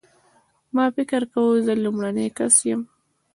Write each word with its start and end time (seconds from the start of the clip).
ما 0.75 0.85
فکر 0.95 1.21
کاوه 1.31 1.57
زه 1.65 1.73
لومړنی 1.83 2.27
کس 2.37 2.55
یم. 2.67 2.81